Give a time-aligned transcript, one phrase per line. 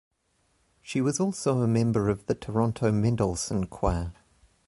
[0.81, 4.13] She was also a member of the Toronto Mendelssohn Choir.